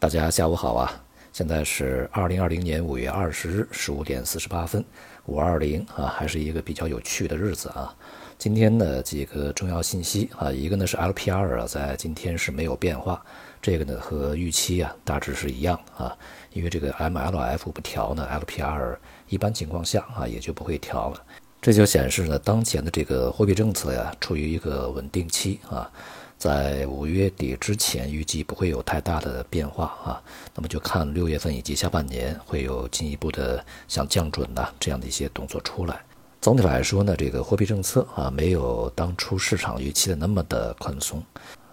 [0.00, 0.92] 大家下午好啊！
[1.32, 4.84] 现在是二零二零年五月二十日十五点四十八分，
[5.26, 7.92] 五二零啊，还是一个比较有趣的日子啊。
[8.38, 13.20] 今天的几个重要信息啊，一个呢是 LPR 啊，在今天是没有变化，
[13.60, 16.16] 这个呢和预期啊大致是一样的啊，
[16.52, 18.96] 因为这个 MLF 不调呢，LPR
[19.28, 21.20] 一般情况下啊也就不会调了，
[21.60, 25.90] 这就显示呢当前的这个货币政策呀处于一个稳定期啊。
[26.38, 30.22] 在五月底之前，预计不会有太大的变化啊。
[30.54, 36.00] 那么就看六月份以及下半年会有进一步的像降准呐这样的一些动作出来。
[36.40, 41.20] 总体来说呢，这个货币政策啊没有当初市场预期的那么的宽松。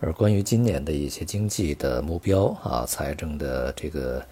[0.00, 4.22] 而关于今年的一些经济的目标啊、财政的这个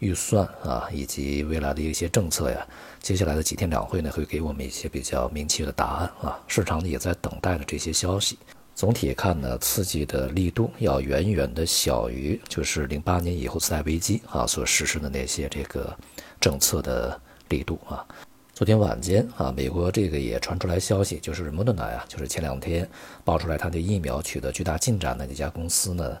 [0.00, 2.66] 预算啊，以及未来的一些政策呀，
[3.00, 6.38] 接下来的几天两会呢会给我们一些比较明确的答案啊。
[6.46, 8.38] 市场呢也在等待着这些消息。
[8.78, 15.92] 总体看呢，刺激的力度要远远的小于就是零八年以后次贷危机啊所实施的那些这个
[16.40, 18.06] 政策的力度啊。
[18.54, 22.88] 昨天晚间啊，美国这个也传出来消息，就是莫德纳呀，就是前两天
[23.24, 26.16] 爆出来它的疫苗取得巨大进展的那家公司呢，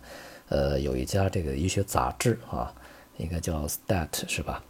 [0.48, 2.74] 呃，有一家这个医学杂志啊，
[3.18, 4.60] 应该叫 Stat 是吧？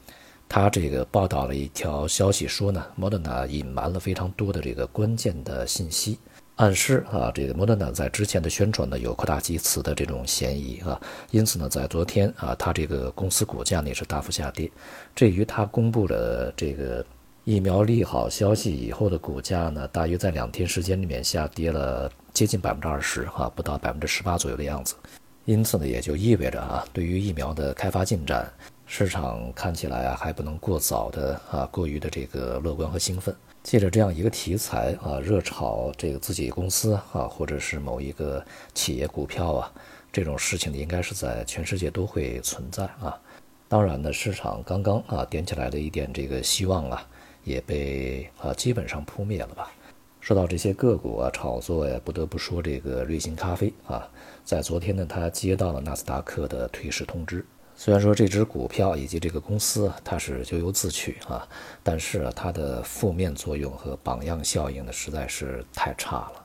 [0.47, 6.19] 它这个报道了一条消息说呢，莫德纳隐瞒了非常多的这个关键的信息。
[6.59, 14.69] 暗示啊，这个莫德纳在之前的宣传呢有扩大其词的这种嫌疑啊，因此呢，在昨天啊，它这个公司股价呢也是大幅下跌。
[15.15, 17.05] 至于它公布了这个
[17.45, 24.97] 疫苗利好消息以后的股价呢，大约在两天时间里面下跌了接近百分之二十哈，不到百分之十八左右的样子。
[25.45, 28.53] 因此呢，也就意味着啊，对于疫苗的开发进展，
[28.91, 33.37] 市场看起来啊还不能过早的啊过于的这个乐观和兴奋。
[33.63, 39.71] 借着这样一个题材啊，热炒这个自己公司啊，或者是某一个企业股票啊，
[40.11, 43.21] 这种事情，应该是在全世界都会存在啊。
[43.69, 47.07] 当然呢，市场刚刚啊点起来的一点这个希望啊，
[47.45, 49.71] 也被啊基本上扑灭了吧。
[50.19, 54.09] 说到这些个股啊炒作呀，不得不说这个瑞幸咖啡啊，
[54.45, 57.45] 在昨天呢，它接到了纳斯达克的退市通知。
[57.81, 61.47] 虽然说这只股票以及这个公司它是咎由自取啊，
[61.81, 66.45] 但是它的负面作用和榜样效应呢实在是太差了。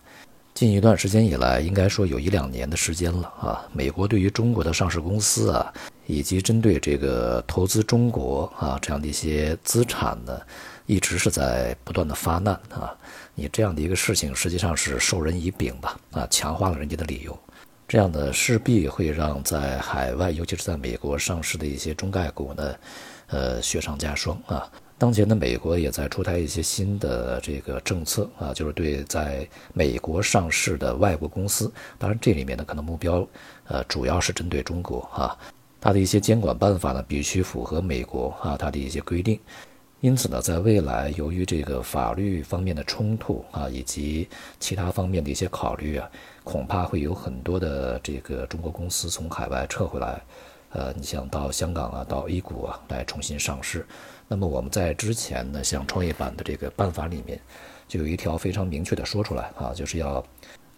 [0.54, 5.74] 近一段时间以来，应该说有一两年的时间了啊，美国对于中国的上市公司啊，
[6.06, 10.40] 以及针对这个投资中国啊这样的一些资产呢，
[10.86, 12.96] 一直是在不断的发难啊。
[13.34, 17.36] 你这样的一个事情，实际上是授人以柄吧啊，强化了人家的理由。
[17.88, 22.76] 这样呢势必会让在海外，尤其是在美国上市的一些中概股呢，
[23.28, 24.70] 呃，雪上加霜啊。
[24.98, 33.28] 当前的美国也在出台一些新的这个政策啊，就是对在美国上市的外国公司，当然这里面呢可能目标
[33.68, 35.38] 呃主要是针对中国啊，
[35.82, 39.38] 它的一些监管办法呢必须符合美国啊它的一些规定。
[40.04, 44.28] 因此呢，在未来由于这个法律方面的冲突啊，以及
[44.60, 46.10] 其他方面的一些考虑啊。
[46.44, 50.22] 恐怕会有很多的这个中国公司从海外撤回来，
[50.72, 53.88] 呃，你想到香港啊，到 A 股啊来重新上市。
[54.28, 57.40] 那么我们在之前呢，像创业板的这个办法里面，
[57.88, 60.22] 就有一条非常明确的说出来啊，就是要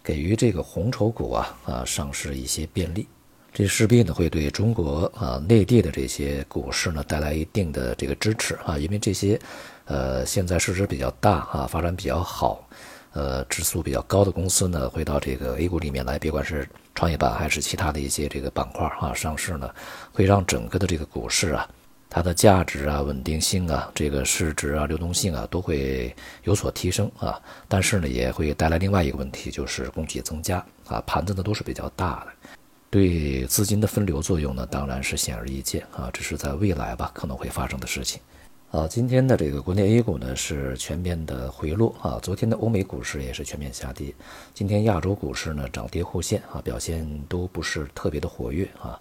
[0.04, 3.08] 给予这个红筹股啊啊上市一些便利。
[3.56, 9.40] 这势必呢会对中国啊内地的这些股市呢带来一定的这个支持啊，因为这些
[9.86, 12.68] 呃现在市值比较大啊，发展比较好。
[13.14, 19.70] 呃，指数比较高的公司呢，回到这个 A 股里面来，别管是创业板还是其他的一些这个板块啊，上市呢，
[20.12, 21.66] 会让整个的这个股市啊，
[22.10, 27.40] 它的价值啊、稳定性啊、这个市值啊、流动性啊，都会有所提升啊。
[27.68, 32.48] 但是呢，也会带来另外一个问题，就是供给增加啊，盘子呢都是比较大的，
[32.96, 38.22] 对资金的分流作用呢，当然是显而易见啊，这是在未来吧可能会发生的事情。
[38.70, 44.14] 啊，今天的这个国内 A 股呢是全面的回落啊，昨天的欧美股市也是全面下跌，
[44.54, 48.98] 今天亚洲股市呢涨跌互现啊，表现都不是特别的活跃啊。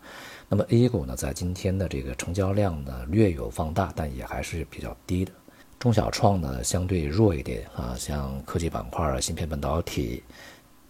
[0.49, 5.31] 那么 A 股呢在今天的这个成交量呢略有放大，但也还是比较低的。
[5.79, 10.21] 中小创呢相对弱一点啊，像科技板块、芯片半导体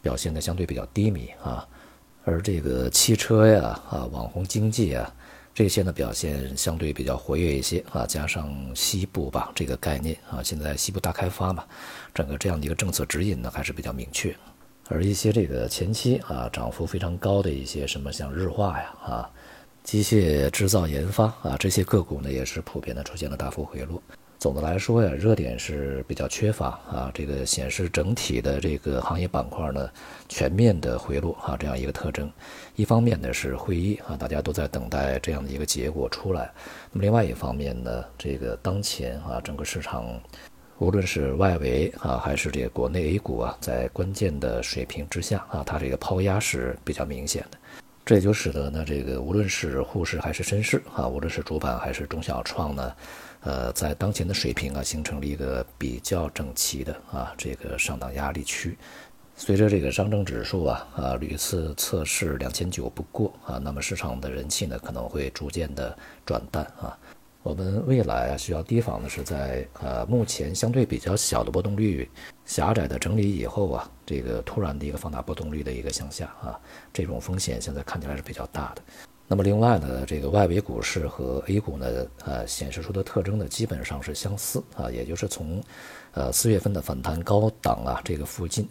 [0.02, 1.68] 表现的相对比较低迷啊，
[2.26, 5.10] 而这个汽车呀啊、网红经济啊。
[5.54, 11.64] 这些呢表现相对比较活跃一些啊，加上西部吧这个概念啊，现在西部大开发嘛，
[12.14, 14.36] 整个这样的一个政策指引呢还是比较明确。
[14.90, 19.30] 而一些这个前期啊涨幅非常高的一些什么像日化呀啊，
[19.82, 24.04] 机械制造研发啊这些个股呢也是普遍的出现了大幅回落。
[24.38, 29.90] 总的来说呀，热点是比较缺乏啊，这个显示整体的这个行业板块呢
[30.30, 32.32] 全面的回落啊，这样一个特征。
[32.76, 36.52] 一方面呢是会议啊，大家都在等待这样的一个结果出来。
[36.92, 40.06] 那么另外一方面呢，这个当前啊整个市场，
[40.78, 47.58] 无论是外围啊还是这个国内 A 股啊，在关键的水平之下啊，它这个抛压是比较明显的。
[48.06, 52.96] 这也就使得呢，这个无论是沪市还是深市啊，无论是主板还是中小创呢。
[53.42, 58.78] 呃，在当前的水平啊，形成了一个比较整齐的啊这个上档压力区。
[59.36, 66.98] 随着这个上证指数啊啊屡次测试两千九不过啊，那么市场的人气呢可能会逐渐的转淡啊。
[67.46, 72.10] 我们未来啊需要提防的是，在呃目前相对比较小的波动率、
[72.44, 76.60] 狭窄的整理以后啊，这个突然的一个放大波动率的一个向下啊，
[76.92, 78.82] 这种风险现在看起来是比较大的。
[79.28, 85.62] 那么另外呢，这个外围股市和 A 股呢，呃，显示出的特征呢，基本上是相似啊，也就是从，
[86.14, 88.68] 呃，四月份的反弹高档啊，这个附近，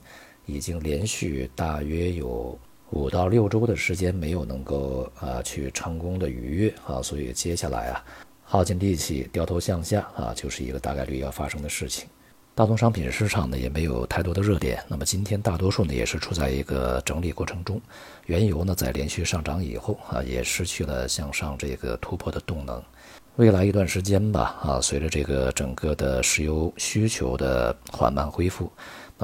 [0.46, 2.58] 已经连续大约有
[2.90, 8.04] 五到六周的时间没有能够啊去成功的逾越啊，所以接下来啊，
[8.44, 12.06] 耗尽力气掉头向下啊，就是一个大概率要发生的事情。
[12.55, 17.81] 大宗商品市场呢也没有太多的热点，那么今天大多数呢也是处在一个整理过程中，
[18.26, 22.81] 原油呢在连续上涨以后啊也失去了向上这个突破的动能，
[23.35, 28.70] 未来一段时间吧啊随着这个整个的石油需求的缓慢恢复。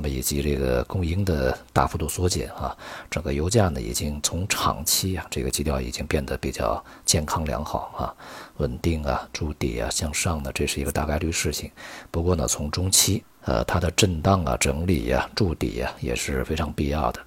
[0.01, 2.75] 那么以及这个供应的大幅度缩减啊，
[3.11, 8.09] 整个油价呢已经从长期啊这个基调已经变得比较健康良好啊，
[8.57, 11.71] 稳定啊筑底啊向上的这是一个大概率事情。
[12.11, 17.21] 不过呢从中期呃它的震荡啊整理呀筑底呀也是非常必要的。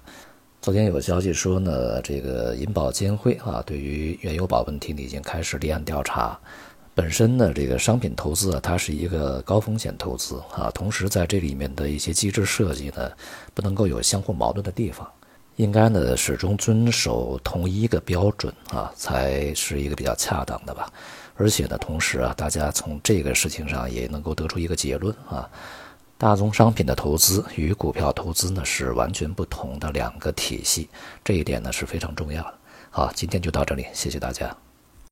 [0.60, 6.36] 昨天有消息说呢这个银保监会啊对于原油宝问题呢已经开始立案调查。
[6.94, 13.10] 本身呢，这个商品投资啊，它是一个高风险投资啊，同时在这里面的一些机制设计呢，
[13.52, 15.10] 不能够有相互矛盾的地方，
[15.56, 20.88] 应该呢始终遵守同一个标准啊，才是一个比较恰当的吧。
[21.36, 25.50] 而且呢，同时啊，大家从这个事情上也能够得出一个结论啊，
[26.16, 30.88] 大宗商品的投资与股票投资呢是完全不同的两个体系，
[31.24, 32.54] 这一点呢是非常重要的。
[32.90, 34.63] 好，今天就到这里，谢谢大家。